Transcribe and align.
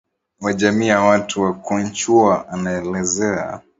wa 0.39 0.53
jamii 0.53 0.87
ya 0.87 1.01
watu 1.01 1.41
wa 1.41 1.53
Quechua 1.53 2.47
anaeleza 2.49 3.61